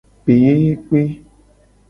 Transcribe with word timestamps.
Peyeyekpe. 0.25 0.99